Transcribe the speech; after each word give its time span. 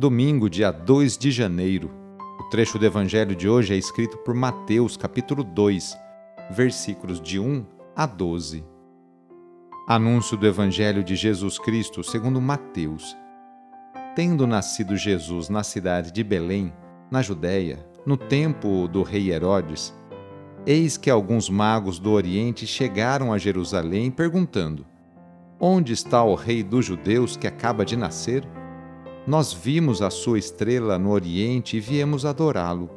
domingo, 0.00 0.48
dia 0.48 0.70
2 0.70 1.18
de 1.18 1.30
janeiro. 1.30 1.90
O 2.40 2.44
trecho 2.44 2.78
do 2.78 2.86
evangelho 2.86 3.36
de 3.36 3.46
hoje 3.46 3.74
é 3.74 3.76
escrito 3.76 4.16
por 4.16 4.34
Mateus, 4.34 4.96
capítulo 4.96 5.44
2, 5.44 5.94
versículos 6.50 7.20
de 7.20 7.38
1 7.38 7.66
a 7.94 8.06
12. 8.06 8.64
Anúncio 9.86 10.38
do 10.38 10.46
evangelho 10.46 11.04
de 11.04 11.14
Jesus 11.14 11.58
Cristo, 11.58 12.02
segundo 12.02 12.40
Mateus. 12.40 13.14
Tendo 14.16 14.46
nascido 14.46 14.96
Jesus 14.96 15.50
na 15.50 15.62
cidade 15.62 16.10
de 16.10 16.24
Belém, 16.24 16.72
na 17.10 17.20
Judéia, 17.20 17.86
no 18.06 18.16
tempo 18.16 18.88
do 18.88 19.02
rei 19.02 19.30
Herodes, 19.30 19.94
eis 20.64 20.96
que 20.96 21.10
alguns 21.10 21.50
magos 21.50 21.98
do 21.98 22.12
Oriente 22.12 22.66
chegaram 22.66 23.34
a 23.34 23.36
Jerusalém 23.36 24.10
perguntando: 24.10 24.86
Onde 25.60 25.92
está 25.92 26.24
o 26.24 26.34
rei 26.34 26.62
dos 26.62 26.86
judeus 26.86 27.36
que 27.36 27.46
acaba 27.46 27.84
de 27.84 27.98
nascer? 27.98 28.48
Nós 29.26 29.52
vimos 29.52 30.00
a 30.00 30.08
sua 30.08 30.38
estrela 30.38 30.98
no 30.98 31.10
Oriente 31.10 31.76
e 31.76 31.80
viemos 31.80 32.24
adorá-lo. 32.24 32.90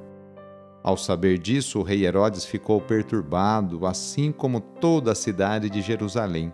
Ao 0.82 0.96
saber 0.96 1.38
disso, 1.38 1.80
o 1.80 1.84
rei 1.84 2.06
Herodes 2.06 2.46
ficou 2.46 2.80
perturbado, 2.80 3.86
assim 3.86 4.32
como 4.32 4.60
toda 4.60 5.12
a 5.12 5.16
cidade 5.16 5.70
de 5.70 5.82
Jerusalém. 5.82 6.52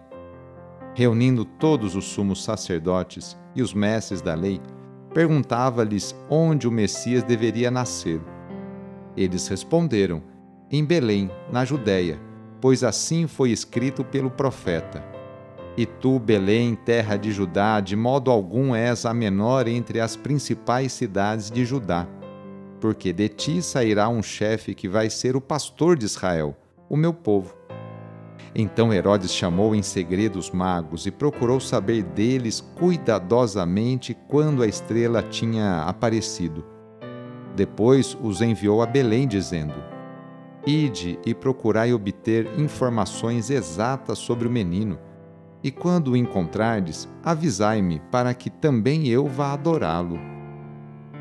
Reunindo 0.95 1.45
todos 1.45 1.95
os 1.95 2.05
sumos 2.05 2.43
sacerdotes 2.43 3.37
e 3.55 3.61
os 3.61 3.73
mestres 3.73 4.21
da 4.21 4.33
lei, 4.33 4.59
perguntava-lhes 5.13 6.15
onde 6.29 6.67
o 6.67 6.71
Messias 6.71 7.23
deveria 7.23 7.69
nascer. 7.69 8.21
Eles 9.15 9.47
responderam: 9.47 10.23
Em 10.71 10.83
Belém, 10.83 11.29
na 11.51 11.63
Judéia, 11.63 12.19
pois 12.59 12.83
assim 12.83 13.27
foi 13.27 13.51
escrito 13.51 14.03
pelo 14.03 14.31
profeta. 14.31 15.18
E 15.79 15.85
tu, 15.85 16.19
Belém, 16.19 16.75
terra 16.75 17.15
de 17.15 17.31
Judá, 17.31 17.79
de 17.79 17.95
modo 17.95 18.29
algum 18.29 18.75
és 18.75 19.05
a 19.05 19.13
menor 19.13 19.65
entre 19.65 20.01
as 20.01 20.17
principais 20.17 20.91
cidades 20.91 21.49
de 21.49 21.63
Judá, 21.63 22.05
porque 22.81 23.13
de 23.13 23.29
ti 23.29 23.61
sairá 23.61 24.09
um 24.09 24.21
chefe 24.21 24.75
que 24.75 24.89
vai 24.89 25.09
ser 25.09 25.37
o 25.37 25.41
pastor 25.41 25.97
de 25.97 26.03
Israel, 26.03 26.53
o 26.89 26.97
meu 26.97 27.13
povo. 27.13 27.55
Então 28.53 28.93
Herodes 28.93 29.33
chamou 29.33 29.73
em 29.73 29.81
segredo 29.81 30.37
os 30.37 30.51
magos 30.51 31.05
e 31.05 31.11
procurou 31.11 31.61
saber 31.61 32.03
deles 32.03 32.59
cuidadosamente 32.59 34.13
quando 34.27 34.63
a 34.63 34.67
estrela 34.67 35.23
tinha 35.23 35.83
aparecido. 35.83 36.65
Depois 37.55 38.17
os 38.21 38.41
enviou 38.41 38.81
a 38.81 38.85
Belém, 38.85 39.25
dizendo: 39.25 39.81
Ide 40.67 41.17
e 41.25 41.33
procurai 41.33 41.93
obter 41.93 42.49
informações 42.59 43.49
exatas 43.49 44.19
sobre 44.19 44.45
o 44.45 44.51
menino 44.51 44.99
e 45.63 45.71
quando 45.71 46.11
o 46.11 46.17
encontrardes, 46.17 47.07
avisai-me, 47.23 48.01
para 48.11 48.33
que 48.33 48.49
também 48.49 49.07
eu 49.07 49.27
vá 49.27 49.53
adorá-lo. 49.53 50.19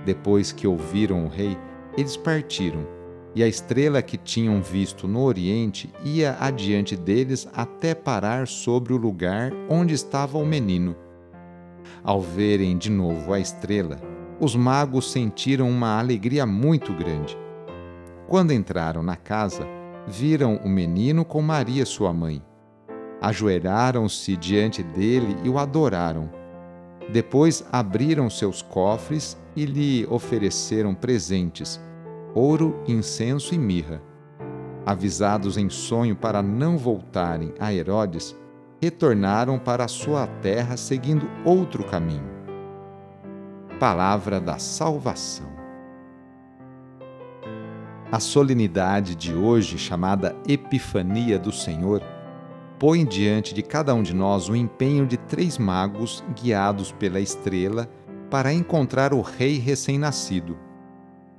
Depois 0.05 0.53
que 0.53 0.67
ouviram 0.67 1.25
o 1.25 1.29
rei, 1.29 1.59
eles 1.97 2.17
partiram, 2.17 2.87
e 3.35 3.43
a 3.43 3.49
estrela 3.49 4.01
que 4.01 4.17
tinham 4.17 4.63
visto 4.63 5.09
no 5.09 5.23
oriente 5.23 5.93
ia 6.05 6.37
adiante 6.41 6.97
deles 6.97 7.49
até 7.53 7.95
parar 7.95 8.47
sobre 8.47 8.93
o 8.93 8.97
lugar 8.97 9.53
onde 9.69 9.95
estava 9.95 10.39
o 10.39 10.47
menino. 10.47 10.97
Ao 12.03 12.21
verem 12.21 12.79
de 12.79 12.91
novo 12.91 13.33
a 13.33 13.41
estrela, 13.41 14.01
os 14.41 14.55
magos 14.55 15.11
sentiram 15.11 15.69
uma 15.69 15.99
alegria 15.99 16.47
muito 16.47 16.93
grande. 16.93 17.37
Quando 18.29 18.53
entraram 18.53 19.03
na 19.03 19.17
casa, 19.17 19.67
viram 20.07 20.57
o 20.65 20.69
menino 20.69 21.25
com 21.25 21.43
Maria, 21.43 21.85
sua 21.85 22.13
mãe 22.13 22.43
ajoelharam-se 23.21 24.37
diante 24.37 24.83
dele 24.83 25.37
e 25.45 25.49
o 25.49 25.59
adoraram. 25.59 26.31
Depois 27.11 27.65
abriram 27.73 28.29
seus 28.29 28.63
cofres 28.63 29.37
e 29.57 29.65
lhe 29.65 30.07
ofereceram 30.11 30.95
presentes: 30.95 31.81
ouro, 32.35 32.83
incenso 32.87 33.55
e 33.55 33.59
mirra. 33.59 34.03
Avisados 34.85 35.57
em 35.57 35.69
sonho 35.69 36.17
para 36.17 36.43
não 36.43 36.79
voltarem 36.79 37.53
a 37.59 37.73
Herodes, 37.73 38.37
retornaram 38.81 39.59
para 39.59 39.85
a 39.85 39.89
sua 39.89 40.27
terra 40.27 40.77
seguindo 40.77 41.29
outro 41.45 41.85
caminho. 41.85 42.39
Palavra 43.79 44.41
da 44.41 44.59
Salvação. 44.59 45.49
A 48.11 48.19
solenidade 48.19 49.15
de 49.15 49.35
hoje, 49.35 49.77
chamada 49.77 50.35
Epifania 50.49 51.39
do 51.39 51.53
Senhor, 51.53 52.03
põe 52.79 53.05
diante 53.05 53.53
de 53.53 53.63
cada 53.63 53.93
um 53.93 54.03
de 54.03 54.15
nós 54.15 54.49
o 54.49 54.55
empenho 54.55 55.05
de 55.07 55.17
três 55.17 55.59
magos 55.59 56.23
guiados 56.41 56.93
pela 56.93 57.19
estrela 57.19 57.89
para 58.31 58.53
encontrar 58.53 59.13
o 59.13 59.21
rei 59.21 59.59
recém-nascido. 59.59 60.57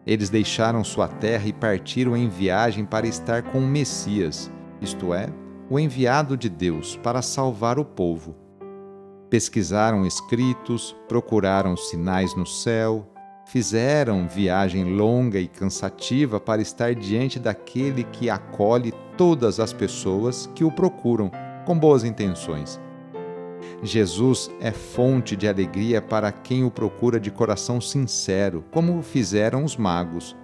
Eles 0.06 0.30
deixaram 0.30 0.84
sua 0.84 1.08
terra 1.08 1.48
e 1.48 1.54
partiram 1.54 2.18
em 2.18 2.28
viagem 2.28 2.84
para 2.84 3.08
estar 3.08 3.44
com 3.44 3.60
o 3.60 3.68
Messias, 3.68 4.52
isto 4.82 5.14
é, 5.14 5.30
o 5.70 5.80
enviado 5.80 6.36
de 6.36 6.50
Deus 6.50 6.98
para 6.98 7.22
salvar 7.22 7.80
o 7.80 7.86
povo. 7.86 8.36
Pesquisaram 9.30 10.06
escritos, 10.06 10.96
procuraram 11.08 11.78
sinais 11.78 12.36
no 12.36 12.46
céu, 12.46 13.08
fizeram 13.50 14.28
viagem 14.28 14.96
longa 14.96 15.40
e 15.40 15.48
cansativa 15.48 16.40
para 16.40 16.62
estar 16.62 16.94
diante 16.94 17.40
daquele 17.40 18.04
que 18.04 18.30
acolhe 18.30 18.94
todas 19.18 19.60
as 19.60 19.74
pessoas 19.74 20.48
que 20.54 20.64
o 20.64 20.72
procuram 20.72 21.32
com 21.66 21.78
boas 21.78 22.04
intenções. 22.04 22.80
Jesus 23.82 24.52
é 24.62 24.72
fonte 24.72 25.36
de 25.36 25.48
alegria 25.48 26.00
para 26.00 26.32
quem 26.32 26.64
o 26.64 26.70
procura 26.70 27.20
de 27.20 27.32
coração 27.32 27.82
sincero, 27.82 28.64
como 28.70 29.02
fizeram 29.02 29.64
os 29.64 29.76
magos. 29.76 30.38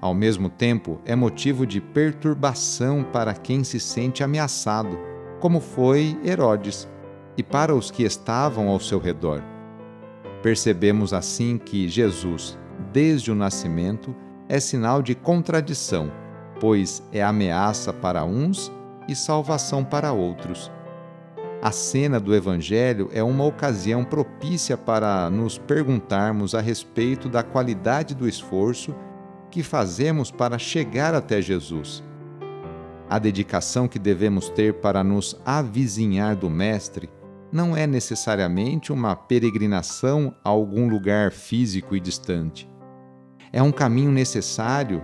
Ao 0.00 0.14
mesmo 0.14 0.48
tempo, 0.48 1.00
é 1.04 1.16
motivo 1.16 1.66
de 1.66 1.80
perturbação 1.80 3.02
para 3.02 3.34
quem 3.34 3.64
se 3.64 3.80
sente 3.80 4.22
ameaçado, 4.22 4.96
como 5.40 5.58
foi 5.58 6.16
Herodes, 6.24 6.88
e 7.36 7.42
para 7.42 7.74
os 7.74 7.90
que 7.90 8.04
estavam 8.04 8.68
ao 8.68 8.78
seu 8.78 9.00
redor. 9.00 9.53
Percebemos 10.44 11.14
assim 11.14 11.56
que 11.56 11.88
Jesus, 11.88 12.58
desde 12.92 13.32
o 13.32 13.34
nascimento, 13.34 14.14
é 14.46 14.60
sinal 14.60 15.00
de 15.00 15.14
contradição, 15.14 16.12
pois 16.60 17.02
é 17.10 17.22
ameaça 17.22 17.94
para 17.94 18.26
uns 18.26 18.70
e 19.08 19.16
salvação 19.16 19.82
para 19.82 20.12
outros. 20.12 20.70
A 21.62 21.72
cena 21.72 22.20
do 22.20 22.34
Evangelho 22.34 23.08
é 23.10 23.22
uma 23.22 23.42
ocasião 23.42 24.04
propícia 24.04 24.76
para 24.76 25.30
nos 25.30 25.56
perguntarmos 25.56 26.54
a 26.54 26.60
respeito 26.60 27.26
da 27.30 27.42
qualidade 27.42 28.14
do 28.14 28.28
esforço 28.28 28.94
que 29.50 29.62
fazemos 29.62 30.30
para 30.30 30.58
chegar 30.58 31.14
até 31.14 31.40
Jesus. 31.40 32.04
A 33.08 33.18
dedicação 33.18 33.88
que 33.88 33.98
devemos 33.98 34.50
ter 34.50 34.74
para 34.74 35.02
nos 35.02 35.40
avizinhar 35.42 36.36
do 36.36 36.50
Mestre 36.50 37.08
não 37.54 37.76
é 37.76 37.86
necessariamente 37.86 38.92
uma 38.92 39.14
peregrinação 39.14 40.34
a 40.44 40.48
algum 40.48 40.88
lugar 40.88 41.30
físico 41.30 41.94
e 41.94 42.00
distante. 42.00 42.68
É 43.52 43.62
um 43.62 43.70
caminho 43.70 44.10
necessário 44.10 45.00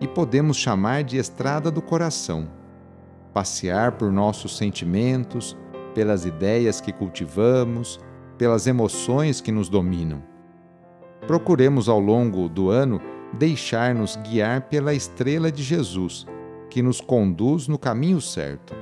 e 0.00 0.08
podemos 0.08 0.56
chamar 0.56 1.04
de 1.04 1.16
estrada 1.16 1.70
do 1.70 1.80
coração. 1.80 2.50
Passear 3.32 3.92
por 3.92 4.10
nossos 4.10 4.56
sentimentos, 4.56 5.56
pelas 5.94 6.24
ideias 6.24 6.80
que 6.80 6.92
cultivamos, 6.92 8.00
pelas 8.36 8.66
emoções 8.66 9.40
que 9.40 9.52
nos 9.52 9.68
dominam. 9.68 10.20
procuremos 11.24 11.88
ao 11.88 12.00
longo 12.00 12.48
do 12.48 12.68
ano 12.68 13.00
deixar-nos 13.32 14.16
guiar 14.16 14.62
pela 14.62 14.92
estrela 14.92 15.52
de 15.52 15.62
Jesus, 15.62 16.26
que 16.68 16.82
nos 16.82 17.00
conduz 17.00 17.68
no 17.68 17.78
caminho 17.78 18.20
certo. 18.20 18.81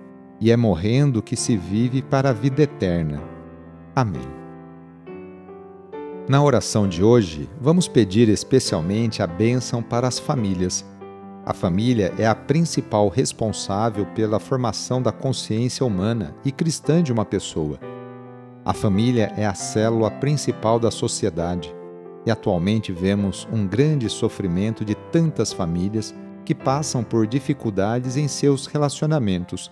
e 0.41 0.49
é 0.49 0.57
morrendo 0.57 1.21
que 1.21 1.35
se 1.35 1.55
vive 1.55 2.01
para 2.01 2.31
a 2.31 2.33
vida 2.33 2.63
eterna. 2.63 3.21
Amém. 3.95 4.27
Na 6.27 6.41
oração 6.43 6.87
de 6.87 7.03
hoje, 7.03 7.47
vamos 7.59 7.87
pedir 7.87 8.27
especialmente 8.27 9.21
a 9.21 9.27
bênção 9.27 9.83
para 9.83 10.07
as 10.07 10.17
famílias. 10.17 10.83
A 11.45 11.53
família 11.53 12.11
é 12.17 12.25
a 12.25 12.33
principal 12.33 13.07
responsável 13.07 14.05
pela 14.15 14.39
formação 14.39 14.99
da 14.99 15.11
consciência 15.11 15.85
humana 15.85 16.35
e 16.43 16.51
cristã 16.51 17.03
de 17.03 17.13
uma 17.13 17.25
pessoa. 17.25 17.79
A 18.65 18.73
família 18.73 19.31
é 19.37 19.45
a 19.45 19.53
célula 19.53 20.09
principal 20.09 20.79
da 20.79 20.89
sociedade 20.89 21.73
e 22.25 22.31
atualmente 22.31 22.91
vemos 22.91 23.47
um 23.51 23.67
grande 23.67 24.09
sofrimento 24.09 24.85
de 24.85 24.95
tantas 25.11 25.51
famílias 25.51 26.15
que 26.45 26.55
passam 26.55 27.03
por 27.03 27.27
dificuldades 27.27 28.17
em 28.17 28.27
seus 28.27 28.65
relacionamentos. 28.67 29.71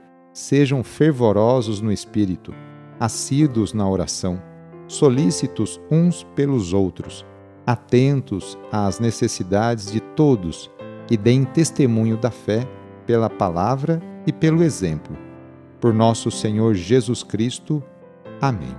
sejam 0.33 0.83
fervorosos 0.83 1.81
no 1.81 1.91
espírito, 1.91 2.53
assíduos 2.99 3.73
na 3.73 3.87
oração, 3.87 4.41
solícitos 4.87 5.79
uns 5.89 6.23
pelos 6.35 6.73
outros, 6.73 7.25
atentos 7.65 8.57
às 8.71 8.99
necessidades 8.99 9.91
de 9.91 9.99
todos 9.99 10.71
e 11.09 11.17
deem 11.17 11.43
testemunho 11.43 12.17
da 12.17 12.31
fé 12.31 12.67
pela 13.05 13.29
palavra 13.29 14.01
e 14.25 14.31
pelo 14.31 14.63
exemplo. 14.63 15.17
Por 15.79 15.93
nosso 15.93 16.29
Senhor 16.29 16.75
Jesus 16.75 17.23
Cristo. 17.23 17.83
Amém 18.39 18.75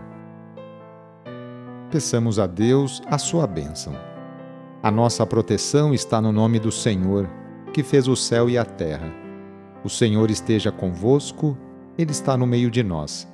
peçamos 1.93 2.39
a 2.39 2.47
Deus 2.47 3.03
a 3.07 3.19
sua 3.19 3.47
bênção. 3.47 3.93
A 4.83 4.91
nossa 4.91 5.27
proteção 5.27 5.93
está 5.93 6.23
no 6.23 6.33
nome 6.33 6.59
do 6.59 6.73
Senhor, 6.73 7.29
que 7.75 7.83
fez 7.83 8.09
o 8.09 8.17
céu 8.17 8.49
e 8.49 8.57
a 8.57 8.65
terra. 8.65 9.22
O 9.85 9.89
Senhor 9.89 10.31
esteja 10.31 10.71
convosco, 10.71 11.57
Ele 11.99 12.13
está 12.13 12.37
no 12.37 12.47
meio 12.47 12.71
de 12.71 12.83
nós. 12.83 13.29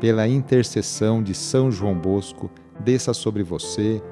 Pela 0.00 0.28
intercessão 0.28 1.22
de 1.22 1.34
São 1.34 1.70
João 1.70 1.94
Bosco, 1.94 2.50
desça 2.80 3.12
sobre 3.12 3.42
você, 3.42 4.02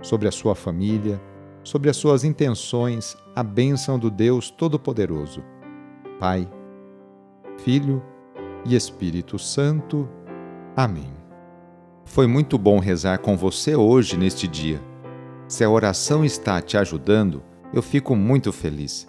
sobre 0.00 0.28
a 0.28 0.32
sua 0.32 0.54
família, 0.54 1.20
sobre 1.64 1.90
as 1.90 1.96
suas 1.96 2.22
intenções, 2.22 3.16
a 3.34 3.42
bênção 3.42 3.98
do 3.98 4.10
Deus 4.10 4.50
Todo-Poderoso. 4.50 5.42
Pai, 6.20 6.48
Filho 7.58 8.02
e 8.64 8.76
Espírito 8.76 9.38
Santo. 9.38 10.08
Amém. 10.76 11.12
Foi 12.04 12.26
muito 12.26 12.56
bom 12.56 12.78
rezar 12.78 13.18
com 13.18 13.36
você 13.36 13.74
hoje 13.74 14.16
neste 14.16 14.46
dia. 14.46 14.80
Se 15.48 15.64
a 15.64 15.70
oração 15.70 16.24
está 16.24 16.60
te 16.60 16.76
ajudando, 16.76 17.42
eu 17.72 17.82
fico 17.82 18.14
muito 18.14 18.52
feliz. 18.52 19.08